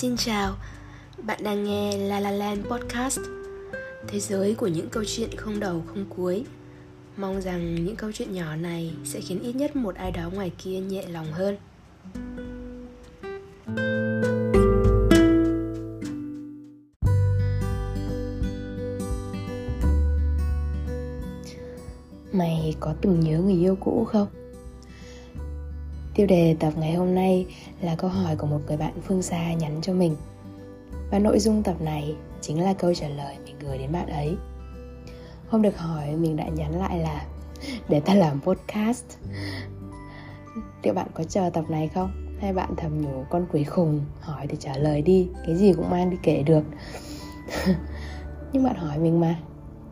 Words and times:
Xin 0.00 0.16
chào, 0.16 0.56
bạn 1.22 1.40
đang 1.42 1.64
nghe 1.64 1.96
La 1.96 2.20
La 2.20 2.30
Land 2.30 2.66
Podcast. 2.66 3.18
Thế 4.08 4.20
giới 4.20 4.54
của 4.54 4.66
những 4.66 4.88
câu 4.88 5.04
chuyện 5.06 5.30
không 5.36 5.60
đầu 5.60 5.82
không 5.86 6.04
cuối. 6.08 6.44
Mong 7.16 7.40
rằng 7.40 7.84
những 7.84 7.96
câu 7.96 8.12
chuyện 8.12 8.32
nhỏ 8.32 8.56
này 8.56 8.94
sẽ 9.04 9.20
khiến 9.20 9.42
ít 9.42 9.56
nhất 9.56 9.76
một 9.76 9.94
ai 9.94 10.10
đó 10.12 10.30
ngoài 10.34 10.52
kia 10.58 10.80
nhẹ 10.80 11.04
lòng 11.08 11.32
hơn. 11.32 11.56
Mày 22.32 22.74
có 22.80 22.94
từng 23.00 23.20
nhớ 23.20 23.38
người 23.38 23.54
yêu 23.54 23.76
cũ 23.80 24.04
không? 24.04 24.39
Tiêu 26.14 26.26
đề 26.26 26.56
tập 26.60 26.72
ngày 26.76 26.94
hôm 26.94 27.14
nay 27.14 27.46
là 27.80 27.94
câu 27.94 28.10
hỏi 28.10 28.36
của 28.36 28.46
một 28.46 28.60
người 28.66 28.76
bạn 28.76 28.92
phương 29.02 29.22
xa 29.22 29.52
nhắn 29.52 29.78
cho 29.82 29.92
mình. 29.92 30.16
Và 31.10 31.18
nội 31.18 31.38
dung 31.38 31.62
tập 31.62 31.80
này 31.80 32.14
chính 32.40 32.62
là 32.62 32.72
câu 32.72 32.94
trả 32.94 33.08
lời 33.08 33.36
mình 33.44 33.58
gửi 33.60 33.78
đến 33.78 33.92
bạn 33.92 34.06
ấy. 34.06 34.36
Hôm 35.48 35.62
được 35.62 35.78
hỏi, 35.78 36.16
mình 36.16 36.36
đã 36.36 36.48
nhắn 36.48 36.78
lại 36.80 36.98
là, 36.98 37.26
Để 37.88 38.00
ta 38.00 38.14
làm 38.14 38.40
podcast. 38.42 39.04
Liệu 40.82 40.94
bạn 40.94 41.06
có 41.14 41.24
chờ 41.24 41.50
tập 41.52 41.64
này 41.68 41.88
không? 41.88 42.36
Hay 42.40 42.52
bạn 42.52 42.74
thầm 42.76 43.02
nhủ 43.02 43.24
con 43.30 43.46
quỷ 43.52 43.64
khùng, 43.64 44.00
Hỏi 44.20 44.46
thì 44.46 44.56
trả 44.60 44.76
lời 44.76 45.02
đi, 45.02 45.28
Cái 45.46 45.56
gì 45.56 45.72
cũng 45.72 45.90
mang 45.90 46.10
đi 46.10 46.16
kể 46.22 46.42
được. 46.42 46.64
Nhưng 48.52 48.64
bạn 48.64 48.76
hỏi 48.76 48.98
mình 48.98 49.20
mà, 49.20 49.36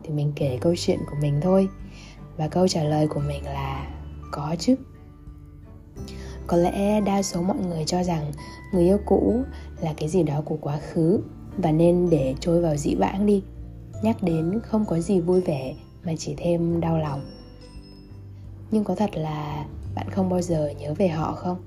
Thì 0.03 0.09
mình 0.09 0.31
kể 0.35 0.57
câu 0.61 0.73
chuyện 0.77 0.99
của 1.09 1.15
mình 1.21 1.39
thôi. 1.41 1.69
Và 2.37 2.47
câu 2.47 2.67
trả 2.67 2.83
lời 2.83 3.07
của 3.07 3.19
mình 3.19 3.45
là, 3.45 3.87
Có 4.31 4.55
chứ 4.59 4.75
có 6.49 6.57
lẽ 6.57 7.01
đa 7.01 7.21
số 7.21 7.41
mọi 7.41 7.57
người 7.57 7.83
cho 7.85 8.03
rằng 8.03 8.31
người 8.73 8.83
yêu 8.83 8.97
cũ 9.05 9.41
là 9.81 9.93
cái 9.97 10.09
gì 10.09 10.23
đó 10.23 10.41
của 10.45 10.57
quá 10.61 10.79
khứ 10.79 11.19
và 11.57 11.71
nên 11.71 12.09
để 12.09 12.35
trôi 12.39 12.61
vào 12.61 12.75
dĩ 12.75 12.95
vãng 12.95 13.25
đi. 13.25 13.43
Nhắc 14.03 14.23
đến 14.23 14.59
không 14.63 14.85
có 14.85 14.99
gì 14.99 15.19
vui 15.19 15.41
vẻ 15.41 15.75
mà 16.03 16.13
chỉ 16.17 16.35
thêm 16.37 16.81
đau 16.81 16.97
lòng. 16.97 17.21
Nhưng 18.71 18.83
có 18.83 18.95
thật 18.95 19.09
là 19.13 19.65
bạn 19.95 20.09
không 20.09 20.29
bao 20.29 20.41
giờ 20.41 20.73
nhớ 20.79 20.93
về 20.97 21.07
họ 21.07 21.33
không? 21.33 21.57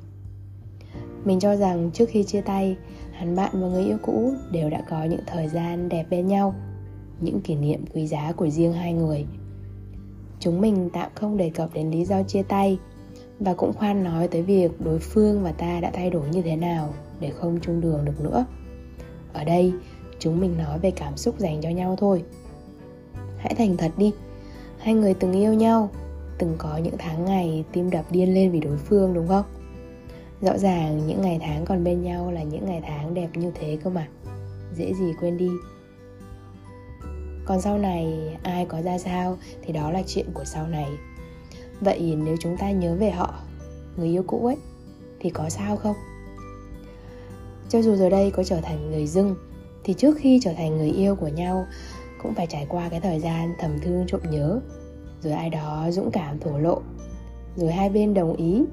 Mình 1.25 1.41
cho 1.41 1.57
rằng 1.57 1.91
trước 1.95 2.09
khi 2.09 2.25
chia 2.25 2.41
tay, 2.41 2.77
hắn, 3.13 3.37
bạn 3.37 3.51
và 3.53 3.69
người 3.69 3.85
yêu 3.85 3.97
cũ 4.03 4.33
đều 4.51 4.71
đã 4.71 4.85
có 4.91 5.05
những 5.05 5.23
thời 5.27 5.49
gian 5.49 5.89
đẹp 5.89 6.07
bên 6.11 6.27
nhau, 6.27 6.55
những 7.21 7.41
kỷ 7.41 7.55
niệm 7.55 7.85
quý 7.95 8.07
giá 8.07 8.33
của 8.33 8.51
riêng 8.51 8.73
hai 8.73 8.93
người. 8.93 9.27
Chúng 10.41 10.61
mình 10.61 10.91
tạm 10.93 11.11
không 11.15 11.37
đề 11.37 11.51
cập 11.51 11.75
đến 11.75 11.91
lý 11.91 12.05
do 12.05 12.23
chia 12.23 12.43
tay 12.43 12.79
và 13.45 13.55
cũng 13.55 13.73
khoan 13.73 14.05
nói 14.05 14.29
tới 14.29 14.43
việc 14.43 14.71
đối 14.81 14.98
phương 14.98 15.43
và 15.43 15.53
ta 15.53 15.81
đã 15.81 15.91
thay 15.95 16.11
đổi 16.11 16.29
như 16.29 16.43
thế 16.43 16.57
nào 16.57 16.95
để 17.21 17.31
không 17.31 17.61
chung 17.62 17.81
đường 17.81 18.05
được 18.05 18.21
nữa. 18.21 18.45
Ở 19.33 19.45
đây, 19.45 19.73
chúng 20.19 20.41
mình 20.41 20.59
nói 20.59 20.79
về 20.79 20.91
cảm 20.91 21.17
xúc 21.17 21.39
dành 21.39 21.61
cho 21.63 21.69
nhau 21.69 21.97
thôi. 21.98 22.25
Hãy 23.39 23.55
thành 23.55 23.77
thật 23.77 23.93
đi. 23.97 24.13
Hai 24.79 24.95
người 24.95 25.15
từng 25.15 25.33
yêu 25.33 25.55
nhau, 25.55 25.91
từng 26.39 26.55
có 26.59 26.77
những 26.77 26.95
tháng 26.98 27.25
ngày 27.25 27.65
tim 27.73 27.91
đập 27.91 28.05
điên 28.11 28.35
lên 28.35 28.51
vì 28.51 28.61
đối 28.61 28.77
phương, 28.77 29.15
đúng 29.15 29.29
không? 29.29 29.45
Rõ 30.41 30.59
ràng 30.59 31.07
những 31.07 31.23
ngày 31.23 31.39
tháng 31.43 31.65
còn 31.65 31.85
bên 31.85 32.03
nhau 32.03 32.31
là 32.31 32.43
những 32.43 32.67
ngày 32.67 32.83
tháng 32.87 33.15
đẹp 33.15 33.29
như 33.35 33.53
thế 33.55 33.79
cơ 33.85 33.91
mà. 33.91 34.09
Dễ 34.75 34.95
gì 34.95 35.13
quên 35.20 35.39
đi. 35.39 35.48
Còn 37.45 37.61
sau 37.61 37.79
này, 37.79 38.37
ai 38.43 38.65
có 38.65 38.83
ra 38.83 38.98
sao 38.98 39.39
thì 39.63 39.73
đó 39.73 39.91
là 39.91 40.03
chuyện 40.07 40.27
của 40.35 40.45
sau 40.45 40.67
này 40.67 40.89
vậy 41.83 42.17
nếu 42.25 42.37
chúng 42.41 42.57
ta 42.57 42.71
nhớ 42.71 42.95
về 42.95 43.11
họ, 43.11 43.35
người 43.97 44.09
yêu 44.09 44.23
cũ 44.27 44.47
ấy, 44.47 44.57
thì 45.21 45.31
có 45.31 45.49
sao 45.49 45.77
không? 45.77 45.97
Cho 47.69 47.83
dù 47.83 47.97
giờ 47.97 48.11
đây 48.11 48.31
có 48.31 48.45
trở 48.45 48.61
thành 48.61 48.91
người 48.91 49.07
dưng, 49.07 49.35
thì 49.85 49.95
trước 49.95 50.17
khi 50.19 50.41
trở 50.42 50.53
thành 50.53 50.77
người 50.79 50.91
yêu 50.91 51.17
của 51.17 51.29
nhau, 51.29 51.67
cũng 52.23 52.35
phải 52.35 52.47
trải 52.47 52.67
qua 52.69 52.89
cái 52.89 53.01
thời 53.01 53.21
gian 53.21 53.53
thầm 53.59 53.79
thương 53.83 54.05
trộm 54.07 54.21
nhớ, 54.31 54.61
rồi 55.21 55.33
ai 55.33 55.51
đó 55.51 55.89
dũng 55.91 56.11
cảm 56.11 56.39
thổ 56.39 56.59
lộ, 56.59 56.83
rồi 57.57 57.73
hai 57.73 57.89
bên 57.89 58.15
đồng 58.15 58.37
ý, 58.37 58.65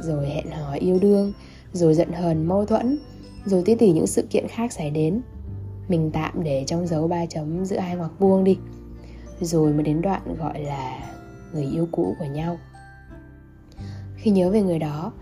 rồi 0.00 0.28
hẹn 0.28 0.50
hò 0.50 0.72
yêu 0.72 0.98
đương, 1.02 1.32
rồi 1.72 1.94
giận 1.94 2.12
hờn 2.12 2.46
mâu 2.46 2.66
thuẫn, 2.66 2.98
rồi 3.44 3.62
tí 3.64 3.74
tỉ 3.74 3.92
những 3.92 4.06
sự 4.06 4.26
kiện 4.30 4.48
khác 4.48 4.72
xảy 4.72 4.90
đến. 4.90 5.20
Mình 5.88 6.10
tạm 6.12 6.44
để 6.44 6.64
trong 6.66 6.86
dấu 6.86 7.08
ba 7.08 7.26
chấm 7.26 7.64
giữa 7.64 7.78
hai 7.78 7.96
ngoặc 7.96 8.10
vuông 8.18 8.44
đi. 8.44 8.58
Rồi 9.40 9.72
mới 9.72 9.82
đến 9.82 10.02
đoạn 10.02 10.36
gọi 10.38 10.60
là 10.60 10.98
người 11.54 11.64
yêu 11.64 11.88
cũ 11.92 12.16
của 12.18 12.24
nhau. 12.24 12.58
Khi 14.16 14.30
nhớ 14.30 14.50
về 14.50 14.62
người 14.62 14.78
đó, 14.78 15.12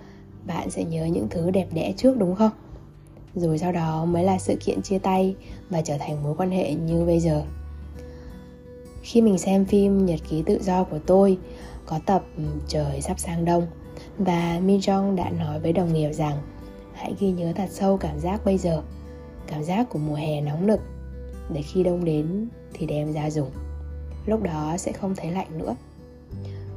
bạn 0.46 0.70
sẽ 0.70 0.84
nhớ 0.84 1.04
những 1.04 1.28
thứ 1.30 1.50
đẹp 1.50 1.68
đẽ 1.72 1.92
trước 1.96 2.18
đúng 2.18 2.34
không? 2.34 2.50
Rồi 3.34 3.58
sau 3.58 3.72
đó 3.72 4.04
mới 4.04 4.24
là 4.24 4.38
sự 4.38 4.56
kiện 4.64 4.82
chia 4.82 4.98
tay 4.98 5.36
và 5.70 5.82
trở 5.82 5.98
thành 5.98 6.22
mối 6.22 6.34
quan 6.36 6.50
hệ 6.50 6.74
như 6.74 7.04
bây 7.04 7.20
giờ. 7.20 7.42
Khi 9.02 9.20
mình 9.20 9.38
xem 9.38 9.64
phim 9.64 10.06
nhật 10.06 10.20
ký 10.28 10.42
tự 10.46 10.58
do 10.62 10.84
của 10.84 10.98
tôi, 10.98 11.38
có 11.86 12.00
tập 12.06 12.24
trời 12.68 13.00
sắp 13.00 13.18
sang 13.18 13.44
đông, 13.44 13.66
và 14.18 14.60
Min 14.64 14.80
Jong 14.80 15.14
đã 15.14 15.30
nói 15.30 15.60
với 15.60 15.72
đồng 15.72 15.92
nghiệp 15.92 16.12
rằng, 16.12 16.36
hãy 16.92 17.14
ghi 17.20 17.30
nhớ 17.30 17.52
thật 17.56 17.68
sâu 17.70 17.96
cảm 17.96 18.20
giác 18.20 18.44
bây 18.44 18.58
giờ, 18.58 18.82
cảm 19.46 19.64
giác 19.64 19.90
của 19.90 19.98
mùa 19.98 20.14
hè 20.14 20.40
nóng 20.40 20.66
nực, 20.66 20.80
để 21.52 21.62
khi 21.62 21.82
đông 21.82 22.04
đến 22.04 22.48
thì 22.74 22.86
đem 22.86 23.12
ra 23.12 23.30
dùng. 23.30 23.50
Lúc 24.26 24.42
đó 24.42 24.74
sẽ 24.78 24.92
không 24.92 25.14
thấy 25.16 25.30
lạnh 25.30 25.58
nữa 25.58 25.76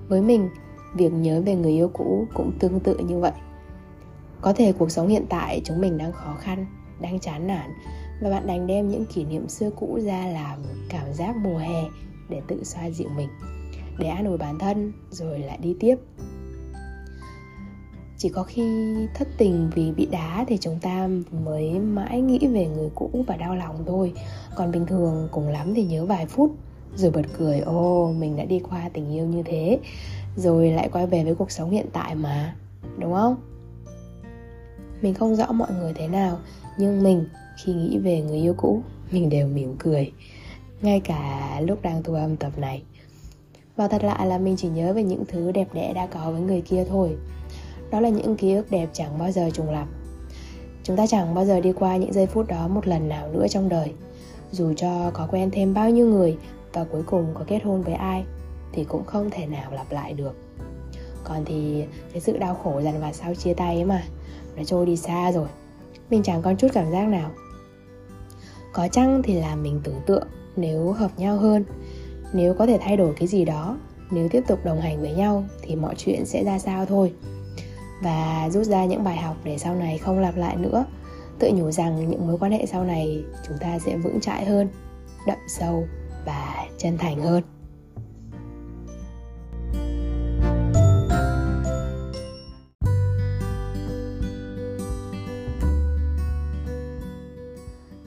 với 0.08 0.22
mình, 0.22 0.50
việc 0.94 1.14
nhớ 1.14 1.42
về 1.42 1.56
người 1.56 1.72
yêu 1.72 1.90
cũ 1.94 2.28
cũng 2.34 2.52
tương 2.60 2.80
tự 2.80 2.98
như 2.98 3.20
vậy. 3.20 3.32
Có 4.42 4.54
thể 4.54 4.72
cuộc 4.72 4.92
sống 4.92 5.08
hiện 5.08 5.26
tại 5.30 5.62
chúng 5.64 5.82
mình 5.82 5.98
đang 5.98 6.12
khó 6.12 6.36
khăn, 6.40 6.66
đang 7.02 7.20
chán 7.20 7.48
nản 7.48 7.70
và 8.22 8.30
bạn 8.30 8.48
đành 8.48 8.68
đem 8.68 8.90
những 8.90 9.06
kỷ 9.06 9.24
niệm 9.24 9.50
xưa 9.50 9.70
cũ 9.70 10.00
ra 10.04 10.28
làm 10.28 10.60
cảm 10.90 11.14
giác 11.14 11.36
mùa 11.36 11.58
hè 11.58 11.84
để 12.30 12.42
tự 12.48 12.64
xoa 12.64 12.90
dịu 12.90 13.10
mình, 13.18 13.30
để 14.00 14.08
an 14.08 14.26
ủi 14.26 14.38
bản 14.38 14.60
thân 14.60 14.94
rồi 15.10 15.40
lại 15.40 15.58
đi 15.62 15.76
tiếp. 15.80 15.96
Chỉ 18.18 18.30
có 18.30 18.44
khi 18.44 18.96
thất 19.16 19.28
tình 19.38 19.70
vì 19.76 19.92
bị 19.92 20.06
đá 20.06 20.46
thì 20.48 20.58
chúng 20.58 20.80
ta 20.80 21.10
mới 21.32 21.80
mãi 21.80 22.22
nghĩ 22.22 22.48
về 22.48 22.68
người 22.68 22.90
cũ 22.96 23.24
và 23.28 23.38
đau 23.38 23.56
lòng 23.56 23.84
thôi. 23.86 24.14
Còn 24.56 24.72
bình 24.72 24.86
thường, 24.86 25.28
cùng 25.32 25.48
lắm 25.48 25.74
thì 25.74 25.84
nhớ 25.84 26.06
vài 26.06 26.26
phút 26.26 26.52
rồi 26.96 27.12
bật 27.12 27.26
cười 27.38 27.60
ô 27.60 28.14
mình 28.18 28.36
đã 28.36 28.46
đi 28.46 28.60
qua 28.70 28.90
tình 28.94 29.14
yêu 29.14 29.26
như 29.26 29.44
thế, 29.44 29.80
rồi 30.36 30.72
lại 30.72 30.90
quay 30.92 31.08
về 31.08 31.24
với 31.24 31.36
cuộc 31.36 31.52
sống 31.52 31.72
hiện 31.72 31.86
tại 31.94 32.16
mà 32.16 32.56
đúng 32.98 33.14
không? 33.14 33.36
Mình 35.02 35.14
không 35.14 35.36
rõ 35.36 35.52
mọi 35.52 35.70
người 35.80 35.94
thế 35.94 36.08
nào, 36.08 36.40
nhưng 36.78 37.04
mình 37.04 37.26
khi 37.64 37.74
nghĩ 37.74 37.98
về 37.98 38.22
người 38.22 38.38
yêu 38.38 38.54
cũ, 38.58 38.82
mình 39.12 39.30
đều 39.30 39.48
mỉm 39.48 39.76
cười, 39.80 40.12
ngay 40.82 41.00
cả 41.00 41.62
lúc 41.62 41.82
đang 41.82 42.04
thu 42.04 42.14
âm 42.14 42.36
tập 42.36 42.52
này. 42.58 42.84
Và 43.76 43.88
thật 43.88 44.04
lạ 44.04 44.26
là 44.26 44.38
mình 44.38 44.56
chỉ 44.56 44.70
nhớ 44.70 44.94
về 44.94 45.04
những 45.04 45.24
thứ 45.28 45.52
đẹp 45.52 45.68
đẽ 45.74 45.94
đã 45.94 46.08
có 46.08 46.32
với 46.32 46.42
người 46.42 46.62
kia 46.62 46.86
thôi. 46.90 47.18
Đó 47.92 48.00
là 48.00 48.10
những 48.10 48.38
ký 48.38 48.54
ức 48.54 48.72
đẹp 48.72 48.90
chẳng 48.94 49.18
bao 49.20 49.32
giờ 49.32 49.50
trùng 49.54 49.70
lặp. 49.70 49.88
Chúng 50.84 50.98
ta 50.98 51.08
chẳng 51.08 51.36
bao 51.36 51.46
giờ 51.46 51.60
đi 51.60 51.74
qua 51.74 51.98
những 51.98 52.14
giây 52.14 52.26
phút 52.26 52.48
đó 52.48 52.68
một 52.68 52.88
lần 52.88 53.10
nào 53.10 53.28
nữa 53.28 53.48
trong 53.50 53.70
đời. 53.70 53.94
Dù 54.52 54.74
cho 54.74 55.12
có 55.14 55.28
quen 55.32 55.50
thêm 55.52 55.74
bao 55.74 55.90
nhiêu 55.90 56.08
người 56.08 56.38
và 56.74 56.84
cuối 56.84 57.04
cùng 57.06 57.34
có 57.34 57.44
kết 57.48 57.64
hôn 57.64 57.82
với 57.82 57.94
ai 57.94 58.26
thì 58.72 58.84
cũng 58.84 59.06
không 59.06 59.30
thể 59.30 59.46
nào 59.46 59.72
lặp 59.72 59.92
lại 59.92 60.14
được. 60.14 60.36
Còn 61.24 61.46
thì 61.46 61.86
cái 62.12 62.22
sự 62.22 62.38
đau 62.38 62.56
khổ 62.56 62.82
dằn 62.82 63.02
vặt 63.02 63.12
sau 63.12 63.36
chia 63.36 63.54
tay 63.54 63.76
ấy 63.76 63.86
mà, 63.86 64.04
nó 64.56 64.64
trôi 64.64 64.86
đi 64.86 64.98
xa 64.98 65.32
rồi. 65.32 65.48
Mình 66.10 66.24
chẳng 66.24 66.42
còn 66.42 66.58
chút 66.58 66.68
cảm 66.74 66.92
giác 66.92 67.08
nào. 67.08 67.32
Có 68.74 68.88
chăng 68.88 69.22
thì 69.24 69.34
là 69.34 69.56
mình 69.56 69.82
tưởng 69.84 70.02
tượng 70.06 70.28
nếu 70.56 70.92
hợp 70.92 71.12
nhau 71.18 71.38
hơn, 71.38 71.66
nếu 72.34 72.54
có 72.54 72.66
thể 72.66 72.78
thay 72.82 72.98
đổi 72.98 73.14
cái 73.18 73.28
gì 73.28 73.46
đó, 73.46 73.78
nếu 74.12 74.30
tiếp 74.30 74.44
tục 74.48 74.60
đồng 74.66 74.82
hành 74.82 75.02
với 75.02 75.12
nhau 75.12 75.44
thì 75.62 75.76
mọi 75.76 75.96
chuyện 75.98 76.26
sẽ 76.26 76.44
ra 76.44 76.60
sao 76.60 76.86
thôi. 76.86 77.14
Và 78.02 78.50
rút 78.50 78.66
ra 78.66 78.86
những 78.86 79.04
bài 79.04 79.18
học 79.18 79.36
để 79.44 79.58
sau 79.58 79.76
này 79.76 79.98
không 79.98 80.20
lặp 80.20 80.36
lại 80.36 80.56
nữa, 80.56 80.86
tự 81.40 81.52
nhủ 81.54 81.72
rằng 81.72 82.10
những 82.10 82.28
mối 82.28 82.38
quan 82.40 82.52
hệ 82.52 82.66
sau 82.66 82.84
này 82.84 83.24
chúng 83.48 83.58
ta 83.58 83.80
sẽ 83.80 83.98
vững 83.98 84.20
chãi 84.22 84.46
hơn, 84.46 84.68
đậm 85.28 85.38
sâu 85.48 85.88
và 86.26 86.68
chân 86.78 86.98
thành 86.98 87.22
hơn 87.22 87.44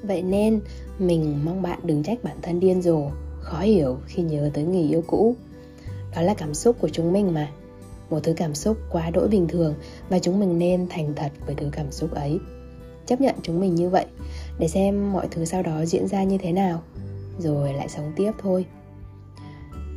Vậy 0.06 0.22
nên 0.22 0.60
mình 0.98 1.44
mong 1.44 1.62
bạn 1.62 1.78
đừng 1.82 2.02
trách 2.02 2.18
bản 2.24 2.36
thân 2.42 2.60
điên 2.60 2.82
rồ, 2.82 3.10
khó 3.40 3.60
hiểu 3.60 3.98
khi 4.06 4.22
nhớ 4.22 4.50
tới 4.54 4.64
người 4.64 4.82
yêu 4.82 5.02
cũ. 5.06 5.34
Đó 6.14 6.22
là 6.22 6.34
cảm 6.34 6.54
xúc 6.54 6.76
của 6.80 6.88
chúng 6.88 7.12
mình 7.12 7.34
mà. 7.34 7.48
Một 8.10 8.20
thứ 8.22 8.32
cảm 8.36 8.54
xúc 8.54 8.76
quá 8.90 9.10
đỗi 9.10 9.28
bình 9.28 9.48
thường 9.48 9.74
và 10.08 10.18
chúng 10.18 10.40
mình 10.40 10.58
nên 10.58 10.86
thành 10.90 11.12
thật 11.16 11.32
với 11.46 11.54
thứ 11.54 11.68
cảm 11.72 11.92
xúc 11.92 12.14
ấy. 12.14 12.38
Chấp 13.06 13.20
nhận 13.20 13.34
chúng 13.42 13.60
mình 13.60 13.74
như 13.74 13.88
vậy 13.88 14.06
để 14.58 14.68
xem 14.68 15.12
mọi 15.12 15.28
thứ 15.30 15.44
sau 15.44 15.62
đó 15.62 15.84
diễn 15.84 16.08
ra 16.08 16.22
như 16.22 16.38
thế 16.38 16.52
nào 16.52 16.82
rồi 17.38 17.72
lại 17.72 17.88
sống 17.88 18.12
tiếp 18.16 18.32
thôi. 18.38 18.66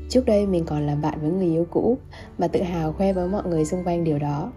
Trước 0.09 0.25
đây 0.25 0.47
mình 0.47 0.65
còn 0.65 0.85
làm 0.85 1.01
bạn 1.01 1.19
với 1.21 1.31
người 1.31 1.47
yêu 1.47 1.65
cũ 1.71 1.97
và 2.37 2.47
tự 2.47 2.61
hào 2.61 2.93
khoe 2.93 3.13
với 3.13 3.27
mọi 3.27 3.43
người 3.45 3.65
xung 3.65 3.83
quanh 3.83 4.03
điều 4.03 4.19
đó. 4.19 4.51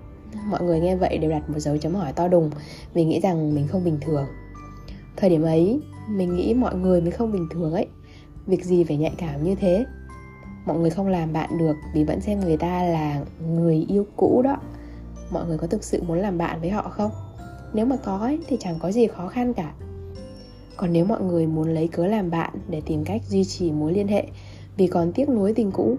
Mọi 0.46 0.62
người 0.62 0.81
nghe 0.81 0.96
vậy 0.96 1.19
đều 1.19 1.31
đặt 1.31 1.50
một 1.50 1.58
dấu 1.58 1.79
chấm 1.79 1.94
hỏi 1.94 2.12
to 2.12 2.29
đùng 2.29 2.50
vì 2.94 3.05
nghĩ 3.05 3.20
rằng 3.20 3.55
mình 3.55 3.69
không 3.69 3.84
bình 3.84 3.99
thường. 4.00 4.26
Thời 5.17 5.31
điểm 5.31 5.43
ấy 5.43 5.81
mình 6.08 6.37
nghĩ 6.37 6.55
mọi 6.55 6.75
người 6.75 7.00
mới 7.00 7.11
không 7.11 7.32
bình 7.32 7.49
thường 7.50 7.73
ấy. 7.73 7.87
Việc 8.46 8.64
gì 8.64 8.85
phải 8.85 8.96
nhạy 8.96 9.12
cảm 9.19 9.44
như 9.44 9.55
thế? 9.55 9.85
Mọi 10.67 10.78
người 10.78 10.90
không 10.90 11.08
làm 11.08 11.32
bạn 11.32 11.58
được 11.58 11.76
vì 11.94 12.05
vẫn 12.05 12.20
xem 12.20 12.40
người 12.40 12.56
ta 12.56 12.82
là 12.82 13.23
người 13.49 13.87
yêu 13.88 14.06
cũ 14.17 14.43
đó. 14.44 14.56
Mọi 15.31 15.46
người 15.46 15.58
có 15.58 15.67
thực 15.67 15.85
sự 15.85 16.02
muốn 16.02 16.19
làm 16.19 16.38
bạn 16.38 16.61
với 16.61 16.70
họ 16.70 16.82
không? 16.82 17.11
Nếu 17.73 17.87
mà 17.87 17.96
có 17.96 18.19
ấy, 18.19 18.38
thì 18.49 18.56
chẳng 18.61 18.78
có 18.78 18.93
gì 18.93 19.06
khó 19.06 19.28
khăn 19.28 19.55
cả 19.55 19.75
còn 20.76 20.92
nếu 20.92 21.04
mọi 21.04 21.22
người 21.22 21.46
muốn 21.46 21.69
lấy 21.69 21.88
cớ 21.88 22.06
làm 22.06 22.30
bạn 22.30 22.54
để 22.69 22.82
tìm 22.86 23.04
cách 23.04 23.22
duy 23.28 23.44
trì 23.44 23.72
mối 23.72 23.92
liên 23.92 24.08
hệ 24.08 24.26
vì 24.76 24.86
còn 24.86 25.12
tiếc 25.12 25.28
nuối 25.28 25.52
tình 25.52 25.70
cũ, 25.70 25.96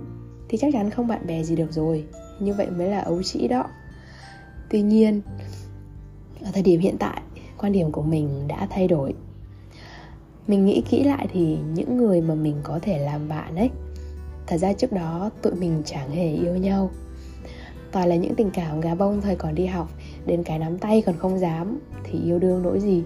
thì 0.49 0.57
chắc 0.57 0.73
chắn 0.73 0.89
không 0.89 1.07
bạn 1.07 1.27
bè 1.27 1.43
gì 1.43 1.55
được 1.55 1.71
rồi. 1.71 2.05
Như 2.39 2.53
vậy 2.53 2.67
mới 2.69 2.89
là 2.89 2.99
ấu 2.99 3.23
trĩ 3.23 3.47
đó. 3.47 3.65
Tuy 4.69 4.81
nhiên, 4.81 5.21
ở 6.43 6.51
thời 6.53 6.63
điểm 6.63 6.79
hiện 6.79 6.95
tại, 6.99 7.21
quan 7.57 7.71
điểm 7.71 7.91
của 7.91 8.01
mình 8.01 8.47
đã 8.47 8.67
thay 8.69 8.87
đổi. 8.87 9.13
Mình 10.47 10.65
nghĩ 10.65 10.83
kỹ 10.89 11.03
lại 11.03 11.27
thì 11.33 11.57
những 11.73 11.97
người 11.97 12.21
mà 12.21 12.35
mình 12.35 12.55
có 12.63 12.79
thể 12.81 12.99
làm 12.99 13.29
bạn 13.29 13.55
ấy, 13.55 13.69
thật 14.47 14.57
ra 14.57 14.73
trước 14.73 14.91
đó 14.91 15.29
tụi 15.41 15.53
mình 15.55 15.81
chẳng 15.85 16.11
hề 16.11 16.33
yêu 16.33 16.55
nhau. 16.55 16.89
Toàn 17.91 18.09
là 18.09 18.15
những 18.15 18.35
tình 18.35 18.49
cảm 18.53 18.81
gà 18.81 18.95
bông 18.95 19.21
thời 19.21 19.35
còn 19.35 19.55
đi 19.55 19.65
học, 19.65 19.89
đến 20.25 20.43
cái 20.43 20.59
nắm 20.59 20.77
tay 20.77 21.03
còn 21.05 21.15
không 21.17 21.39
dám, 21.39 21.79
thì 22.03 22.19
yêu 22.19 22.39
đương 22.39 22.63
nỗi 22.63 22.79
gì? 22.79 23.03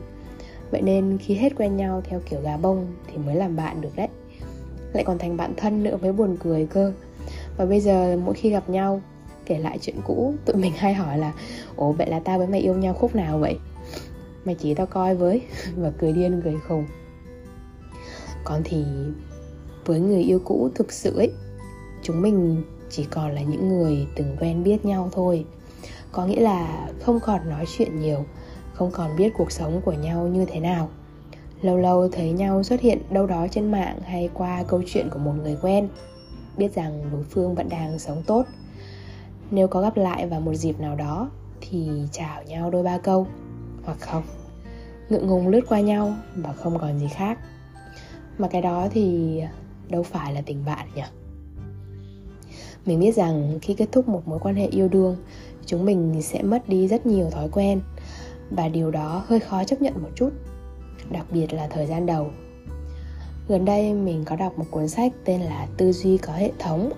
Vậy 0.72 0.82
nên 0.82 1.18
khi 1.18 1.36
hết 1.36 1.54
quen 1.58 1.78
nhau 1.78 2.02
theo 2.06 2.22
kiểu 2.30 2.42
gà 2.42 2.58
bông 2.58 2.88
thì 3.08 3.18
mới 3.18 3.36
làm 3.36 3.56
bạn 3.56 3.82
được 3.82 3.96
đấy. 3.96 4.08
Lại 4.94 5.04
còn 5.04 5.18
thành 5.18 5.38
bạn 5.38 5.54
thân 5.58 5.84
nữa 5.84 5.98
mới 6.02 6.12
buồn 6.12 6.38
cười 6.40 6.66
cơ. 6.66 6.94
Và 7.58 7.66
bây 7.66 7.80
giờ 7.80 8.18
mỗi 8.26 8.34
khi 8.34 8.50
gặp 8.50 8.70
nhau, 8.70 9.02
kể 9.46 9.58
lại 9.58 9.80
chuyện 9.82 9.96
cũ, 10.06 10.34
tụi 10.46 10.56
mình 10.56 10.74
hay 10.78 10.94
hỏi 10.94 11.18
là, 11.18 11.34
ủa, 11.76 11.92
vậy 11.92 12.10
là 12.10 12.20
tao 12.20 12.38
với 12.38 12.48
mày 12.48 12.60
yêu 12.60 12.74
nhau 12.74 12.94
khúc 12.94 13.16
nào 13.16 13.40
vậy? 13.40 13.58
Mày 14.46 14.56
chỉ 14.56 14.74
tao 14.74 14.86
coi 14.86 15.16
với 15.16 15.42
và 15.76 15.92
cười 15.98 16.12
điên 16.12 16.42
cười 16.44 16.56
khùng. 16.68 16.86
Còn 18.44 18.62
thì 18.66 18.86
với 19.86 20.00
người 20.00 20.22
yêu 20.22 20.40
cũ 20.46 20.70
thực 20.76 20.92
sự 20.92 21.18
ấy, 21.18 21.32
chúng 22.04 22.22
mình 22.22 22.64
chỉ 22.90 23.06
còn 23.12 23.32
là 23.32 23.42
những 23.42 23.70
người 23.70 24.08
từng 24.16 24.38
quen 24.40 24.64
biết 24.64 24.86
nhau 24.86 25.10
thôi. 25.12 25.46
Có 26.12 26.26
nghĩa 26.26 26.42
là 26.42 26.90
không 27.02 27.20
còn 27.20 27.50
nói 27.50 27.66
chuyện 27.78 28.00
nhiều 28.00 28.26
không 28.78 28.92
còn 28.92 29.16
biết 29.16 29.34
cuộc 29.38 29.52
sống 29.52 29.82
của 29.86 29.94
nhau 29.94 30.28
như 30.28 30.46
thế 30.46 30.60
nào. 30.60 30.90
Lâu 31.62 31.78
lâu 31.78 32.10
thấy 32.10 32.32
nhau 32.32 32.64
xuất 32.64 32.82
hiện 32.82 33.02
đâu 33.10 33.28
đó 33.28 33.48
trên 33.52 33.72
mạng 33.72 34.00
hay 34.04 34.30
qua 34.34 34.64
câu 34.68 34.82
chuyện 34.88 35.10
của 35.10 35.20
một 35.20 35.34
người 35.44 35.58
quen, 35.62 35.90
biết 36.58 36.74
rằng 36.74 37.10
đối 37.12 37.24
phương 37.24 37.56
vẫn 37.56 37.70
đang 37.70 38.00
sống 38.00 38.24
tốt. 38.28 38.46
Nếu 39.52 39.68
có 39.68 39.82
gặp 39.82 39.98
lại 39.98 40.28
vào 40.28 40.42
một 40.42 40.54
dịp 40.54 40.80
nào 40.80 40.96
đó 40.96 41.30
thì 41.62 41.90
chào 42.12 42.44
nhau 42.44 42.70
đôi 42.70 42.84
ba 42.84 42.98
câu, 42.98 43.28
hoặc 43.84 43.98
không, 44.00 44.24
ngượng 45.10 45.28
ngùng 45.28 45.48
lướt 45.48 45.62
qua 45.70 45.80
nhau 45.80 46.14
và 46.36 46.54
không 46.54 46.80
còn 46.80 47.00
gì 47.00 47.08
khác. 47.08 47.40
Mà 48.38 48.48
cái 48.48 48.62
đó 48.62 48.88
thì 48.92 49.42
đâu 49.90 50.04
phải 50.04 50.34
là 50.34 50.42
tình 50.42 50.66
bạn 50.66 50.88
nhỉ? 50.96 51.04
Mình 52.86 53.00
biết 53.00 53.16
rằng 53.16 53.60
khi 53.62 53.74
kết 53.74 53.88
thúc 53.92 54.08
một 54.08 54.28
mối 54.28 54.40
quan 54.40 54.56
hệ 54.56 54.68
yêu 54.68 54.88
đương, 54.88 55.18
chúng 55.66 55.86
mình 55.86 56.22
sẽ 56.22 56.44
mất 56.44 56.70
đi 56.70 56.88
rất 56.88 57.06
nhiều 57.06 57.30
thói 57.30 57.50
quen 57.50 57.82
và 58.52 58.68
điều 58.68 58.92
đó 58.92 59.24
hơi 59.28 59.40
khó 59.40 59.64
chấp 59.64 59.82
nhận 59.82 59.94
một 60.04 60.10
chút, 60.16 60.30
đặc 61.12 61.26
biệt 61.32 61.54
là 61.54 61.68
thời 61.68 61.86
gian 61.86 62.06
đầu. 62.06 62.28
Gần 63.48 63.66
đây 63.66 63.94
mình 63.94 64.24
có 64.26 64.36
đọc 64.36 64.60
một 64.60 64.66
cuốn 64.72 64.88
sách 64.88 65.14
tên 65.26 65.42
là 65.42 65.68
tư 65.78 65.92
duy 65.92 66.18
có 66.18 66.34
hệ 66.34 66.52
thống 66.60 66.92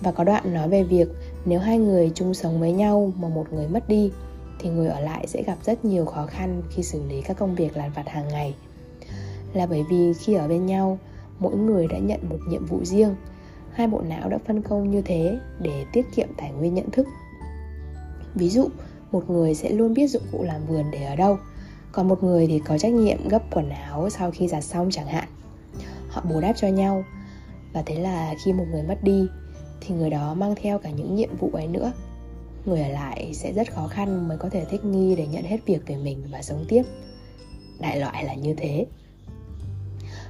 và 0.00 0.12
có 0.12 0.24
đoạn 0.24 0.54
nói 0.54 0.68
về 0.68 0.82
việc 0.82 1.08
nếu 1.44 1.60
hai 1.60 1.78
người 1.78 2.12
chung 2.14 2.34
sống 2.34 2.60
với 2.60 2.72
nhau 2.72 3.12
mà 3.18 3.28
một 3.28 3.52
người 3.52 3.68
mất 3.68 3.88
đi, 3.88 4.10
thì 4.58 4.70
người 4.70 4.88
ở 4.88 5.00
lại 5.00 5.26
sẽ 5.26 5.42
gặp 5.42 5.56
rất 5.64 5.84
nhiều 5.84 6.04
khó 6.04 6.26
khăn 6.26 6.62
khi 6.70 6.82
xử 6.82 7.02
lý 7.08 7.22
các 7.22 7.36
công 7.36 7.54
việc 7.54 7.76
lặt 7.76 7.90
vặt 7.94 8.08
hàng 8.08 8.28
ngày. 8.28 8.54
Là 9.52 9.66
bởi 9.66 9.84
vì 9.90 10.12
khi 10.12 10.34
ở 10.34 10.48
bên 10.48 10.66
nhau, 10.66 10.98
mỗi 11.38 11.56
người 11.56 11.86
đã 11.88 11.98
nhận 11.98 12.20
một 12.30 12.38
nhiệm 12.48 12.66
vụ 12.66 12.84
riêng, 12.84 13.14
hai 13.72 13.86
bộ 13.86 14.00
não 14.00 14.28
đã 14.28 14.38
phân 14.46 14.62
công 14.62 14.90
như 14.90 15.02
thế 15.02 15.38
để 15.60 15.84
tiết 15.92 16.06
kiệm 16.16 16.28
tài 16.36 16.52
nguyên 16.52 16.74
nhận 16.74 16.90
thức. 16.90 17.06
Ví 18.34 18.48
dụ 18.48 18.68
một 19.12 19.30
người 19.30 19.54
sẽ 19.54 19.70
luôn 19.70 19.94
biết 19.94 20.06
dụng 20.06 20.22
cụ 20.32 20.42
làm 20.42 20.66
vườn 20.66 20.90
để 20.90 21.04
ở 21.04 21.16
đâu. 21.16 21.38
Còn 21.92 22.08
một 22.08 22.22
người 22.22 22.46
thì 22.46 22.58
có 22.58 22.78
trách 22.78 22.92
nhiệm 22.92 23.28
gấp 23.28 23.42
quần 23.50 23.70
áo 23.70 24.10
sau 24.10 24.30
khi 24.30 24.48
giặt 24.48 24.64
xong 24.64 24.90
chẳng 24.90 25.06
hạn. 25.06 25.28
Họ 26.08 26.22
bù 26.30 26.40
đắp 26.40 26.56
cho 26.56 26.68
nhau. 26.68 27.04
Và 27.72 27.82
thế 27.86 27.94
là 27.94 28.34
khi 28.44 28.52
một 28.52 28.64
người 28.70 28.82
mất 28.82 28.98
đi, 29.02 29.26
thì 29.80 29.94
người 29.94 30.10
đó 30.10 30.34
mang 30.34 30.54
theo 30.62 30.78
cả 30.78 30.90
những 30.90 31.14
nhiệm 31.14 31.36
vụ 31.36 31.50
ấy 31.52 31.66
nữa. 31.66 31.92
Người 32.66 32.82
ở 32.82 32.88
lại 32.88 33.34
sẽ 33.34 33.52
rất 33.52 33.72
khó 33.72 33.86
khăn 33.86 34.28
mới 34.28 34.38
có 34.38 34.48
thể 34.48 34.64
thích 34.64 34.84
nghi 34.84 35.16
để 35.16 35.26
nhận 35.26 35.44
hết 35.44 35.58
việc 35.66 35.86
về 35.86 35.96
mình 35.96 36.24
và 36.30 36.42
sống 36.42 36.64
tiếp. 36.68 36.82
Đại 37.80 38.00
loại 38.00 38.24
là 38.24 38.34
như 38.34 38.54
thế. 38.54 38.86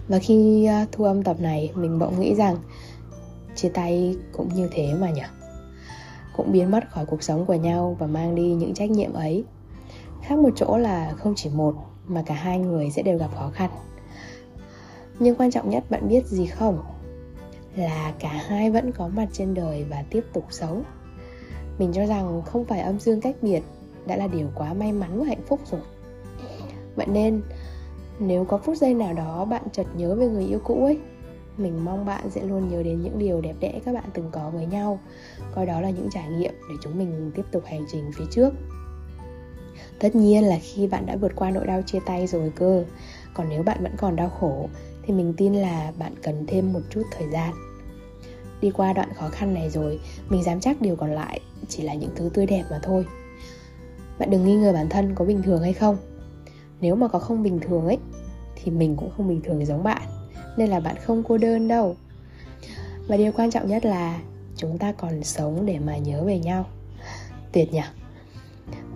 Và 0.09 0.19
khi 0.19 0.65
à, 0.65 0.87
thu 0.93 1.05
âm 1.05 1.23
tập 1.23 1.37
này, 1.41 1.73
mình 1.75 1.99
bỗng 1.99 2.21
nghĩ 2.21 2.35
rằng 2.35 2.57
chia 3.57 3.69
tay 3.69 4.17
cũng 4.33 4.49
như 4.55 4.69
thế 4.73 4.95
mà 4.95 5.11
nhỉ? 5.11 5.23
Cũng 6.37 6.53
biến 6.53 6.71
mất 6.71 6.91
khỏi 6.91 7.07
cuộc 7.07 7.23
sống 7.23 7.47
của 7.47 7.55
nhau 7.55 7.97
và 7.99 8.07
mang 8.07 8.35
đi 8.35 8.55
những 8.55 8.75
trách 8.75 8.91
nhiệm 8.91 9.13
ấy. 9.13 9.45
Khác 10.23 10.39
một 10.39 10.51
chỗ 10.57 10.77
là 10.77 11.13
không 11.13 11.35
chỉ 11.37 11.51
một, 11.51 11.75
mà 12.07 12.23
cả 12.27 12.35
hai 12.35 12.59
người 12.59 12.91
sẽ 12.91 13.03
đều 13.03 13.19
gặp 13.19 13.31
khó 13.35 13.51
khăn. 13.55 13.71
Nhưng 15.19 15.35
quan 15.35 15.51
trọng 15.51 15.71
nhất 15.71 15.85
bạn 15.91 16.09
biết 16.09 16.27
gì 16.27 16.47
không? 16.47 16.85
Là 17.77 18.13
cả 18.19 18.29
hai 18.47 18.71
vẫn 18.71 18.93
có 18.93 19.09
mặt 19.09 19.27
trên 19.33 19.55
đời 19.55 19.85
và 19.91 20.05
tiếp 20.11 20.25
tục 20.33 20.47
sống. 20.51 20.83
Mình 21.79 21.93
cho 21.93 22.07
rằng 22.07 22.43
không 22.47 22.65
phải 22.65 22.81
âm 22.81 22.99
dương 22.99 23.21
cách 23.21 23.37
biệt 23.43 23.63
đã 24.07 24.17
là 24.17 24.27
điều 24.27 24.49
quá 24.55 24.75
may 24.75 24.93
mắn 24.93 25.19
và 25.21 25.27
hạnh 25.27 25.43
phúc 25.47 25.61
rồi. 25.71 25.81
Vậy 26.97 27.07
nên, 27.07 27.43
nếu 28.19 28.45
có 28.45 28.59
phút 28.59 28.77
giây 28.77 28.95
nào 28.95 29.13
đó 29.15 29.45
bạn 29.45 29.63
chợt 29.73 29.87
nhớ 29.97 30.15
về 30.15 30.29
người 30.29 30.47
yêu 30.47 30.61
cũ 30.65 30.85
ấy 30.85 30.99
mình 31.57 31.85
mong 31.85 32.07
bạn 32.07 32.31
sẽ 32.31 32.43
luôn 32.43 32.69
nhớ 32.69 32.83
đến 32.83 33.03
những 33.03 33.19
điều 33.19 33.41
đẹp 33.41 33.55
đẽ 33.61 33.81
các 33.85 33.95
bạn 33.95 34.05
từng 34.15 34.29
có 34.33 34.51
với 34.51 34.67
nhau. 34.67 35.01
Coi 35.55 35.67
đó 35.67 35.81
là 35.81 35.91
những 35.91 36.09
trải 36.13 36.29
nghiệm 36.29 36.55
để 36.69 36.75
chúng 36.83 36.99
mình 36.99 37.31
tiếp 37.35 37.45
tục 37.51 37.63
hành 37.67 37.85
trình 37.93 38.11
phía 38.17 38.25
trước. 38.31 38.51
Tất 39.99 40.15
nhiên 40.15 40.45
là 40.45 40.59
khi 40.63 40.87
bạn 40.87 41.07
đã 41.07 41.17
vượt 41.17 41.33
qua 41.37 41.51
nỗi 41.51 41.67
đau 41.67 41.83
chia 41.83 42.01
tay 42.07 42.27
rồi 42.27 42.53
cơ. 42.57 42.85
Còn 43.35 43.49
nếu 43.49 43.63
bạn 43.63 43.83
vẫn 43.83 43.93
còn 43.97 44.17
đau 44.17 44.29
khổ, 44.29 44.69
thì 45.03 45.15
mình 45.15 45.35
tin 45.37 45.55
là 45.55 45.93
bạn 45.99 46.15
cần 46.23 46.45
thêm 46.47 46.73
một 46.73 46.81
chút 46.91 47.03
thời 47.11 47.29
gian. 47.29 47.53
Đi 48.61 48.71
qua 48.71 48.93
đoạn 48.93 49.09
khó 49.15 49.29
khăn 49.29 49.55
này 49.55 49.71
rồi, 49.71 50.01
mình 50.29 50.43
dám 50.43 50.61
chắc 50.61 50.81
điều 50.81 50.97
còn 50.97 51.11
lại 51.11 51.41
chỉ 51.69 51.83
là 51.83 51.95
những 51.95 52.11
thứ 52.15 52.31
tươi 52.35 52.47
đẹp 52.47 52.65
mà 52.71 52.81
thôi. 52.83 53.07
Bạn 54.19 54.31
đừng 54.31 54.45
nghi 54.45 54.57
ngờ 54.57 54.73
bản 54.73 54.89
thân 54.89 55.15
có 55.15 55.25
bình 55.25 55.43
thường 55.43 55.63
hay 55.63 55.73
không. 55.73 55.97
Nếu 56.81 56.97
mà 56.97 57.09
có 57.09 57.19
không 57.19 57.43
bình 57.43 57.59
thường 57.61 57.87
ấy, 57.87 57.99
thì 58.57 58.71
mình 58.71 58.97
cũng 58.97 59.11
không 59.17 59.29
bình 59.29 59.41
thường 59.45 59.67
giống 59.67 59.83
bạn 59.83 60.03
nên 60.57 60.71
là 60.71 60.81
bạn 60.81 60.97
không 61.05 61.23
cô 61.29 61.39
đơn 61.39 61.69
đâu. 61.69 61.97
Và 63.07 63.17
điều 63.17 63.33
quan 63.33 63.51
trọng 63.51 63.69
nhất 63.69 63.85
là 63.85 64.21
chúng 64.57 64.79
ta 64.79 64.93
còn 64.93 65.25
sống 65.25 65.67
để 65.67 65.79
mà 65.79 65.97
nhớ 65.97 66.25
về 66.25 66.39
nhau. 66.39 66.67
Tuyệt 67.53 67.73
nhỉ? 67.73 67.83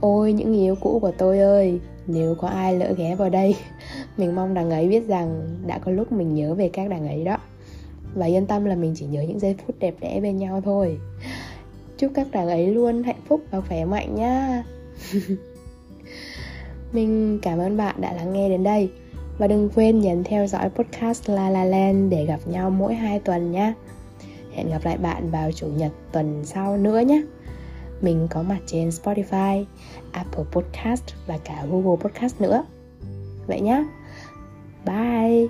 Ôi, 0.00 0.32
những 0.32 0.52
người 0.52 0.60
yêu 0.60 0.74
cũ 0.80 0.98
của 1.02 1.12
tôi 1.18 1.38
ơi, 1.38 1.80
nếu 2.06 2.34
có 2.34 2.48
ai 2.48 2.76
lỡ 2.78 2.92
ghé 2.96 3.14
vào 3.14 3.30
đây, 3.30 3.56
mình 4.16 4.34
mong 4.34 4.54
đằng 4.54 4.70
ấy 4.70 4.88
biết 4.88 5.06
rằng 5.06 5.48
đã 5.66 5.78
có 5.78 5.90
lúc 5.90 6.12
mình 6.12 6.34
nhớ 6.34 6.54
về 6.54 6.68
các 6.68 6.90
đằng 6.90 7.08
ấy 7.08 7.24
đó. 7.24 7.38
Và 8.14 8.26
yên 8.26 8.46
tâm 8.46 8.64
là 8.64 8.74
mình 8.74 8.94
chỉ 8.96 9.06
nhớ 9.06 9.22
những 9.22 9.40
giây 9.40 9.54
phút 9.66 9.78
đẹp 9.78 9.94
đẽ 10.00 10.20
bên 10.20 10.36
nhau 10.36 10.60
thôi. 10.64 10.98
Chúc 11.98 12.12
các 12.14 12.26
đằng 12.32 12.48
ấy 12.48 12.66
luôn 12.66 13.02
hạnh 13.02 13.20
phúc 13.28 13.40
và 13.50 13.60
khỏe 13.60 13.84
mạnh 13.84 14.14
nhá. 14.14 14.64
Mình 16.92 17.38
cảm 17.42 17.58
ơn 17.58 17.76
bạn 17.76 18.00
đã 18.00 18.12
lắng 18.12 18.32
nghe 18.32 18.48
đến 18.48 18.62
đây 18.62 18.90
và 19.38 19.46
đừng 19.46 19.70
quên 19.74 20.00
nhấn 20.00 20.24
theo 20.24 20.46
dõi 20.46 20.68
podcast 20.68 21.28
La 21.28 21.50
La 21.50 21.64
Land 21.64 22.12
để 22.12 22.24
gặp 22.24 22.40
nhau 22.46 22.70
mỗi 22.70 22.94
hai 22.94 23.18
tuần 23.18 23.52
nhé. 23.52 23.72
Hẹn 24.54 24.70
gặp 24.70 24.84
lại 24.84 24.98
bạn 24.98 25.30
vào 25.30 25.52
chủ 25.52 25.66
nhật 25.66 25.92
tuần 26.12 26.44
sau 26.44 26.76
nữa 26.76 27.00
nhé. 27.00 27.22
Mình 28.00 28.26
có 28.30 28.42
mặt 28.42 28.58
trên 28.66 28.88
Spotify, 28.88 29.64
Apple 30.12 30.44
Podcast 30.52 31.04
và 31.26 31.38
cả 31.44 31.64
Google 31.70 31.96
Podcast 32.02 32.40
nữa. 32.40 32.64
Vậy 33.46 33.60
nhé. 33.60 33.84
Bye. 34.84 35.48